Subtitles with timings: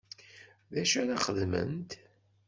[0.73, 1.91] D acu ara xedment?